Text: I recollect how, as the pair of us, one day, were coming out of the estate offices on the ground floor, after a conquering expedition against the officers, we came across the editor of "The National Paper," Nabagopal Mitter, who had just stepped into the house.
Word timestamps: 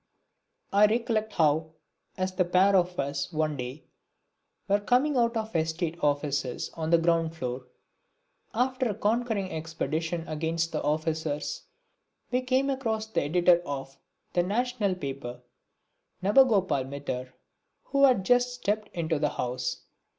I 0.73 0.87
recollect 0.87 1.33
how, 1.33 1.73
as 2.17 2.33
the 2.33 2.43
pair 2.43 2.75
of 2.75 2.99
us, 2.99 3.31
one 3.31 3.55
day, 3.55 3.83
were 4.67 4.79
coming 4.79 5.15
out 5.15 5.37
of 5.37 5.53
the 5.53 5.59
estate 5.59 5.95
offices 6.03 6.71
on 6.73 6.89
the 6.89 6.97
ground 6.97 7.35
floor, 7.35 7.67
after 8.51 8.89
a 8.89 8.95
conquering 8.95 9.51
expedition 9.51 10.27
against 10.27 10.71
the 10.71 10.81
officers, 10.81 11.65
we 12.31 12.41
came 12.41 12.71
across 12.71 13.05
the 13.05 13.21
editor 13.21 13.59
of 13.63 13.99
"The 14.33 14.41
National 14.41 14.95
Paper," 14.95 15.43
Nabagopal 16.23 16.87
Mitter, 16.89 17.35
who 17.83 18.05
had 18.05 18.25
just 18.25 18.55
stepped 18.55 18.89
into 18.95 19.19
the 19.19 19.29
house. 19.29 19.81